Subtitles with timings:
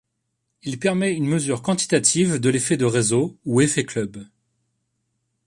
[0.63, 4.25] Il permet une mesure quantitative de l'effet de réseau ou effet club.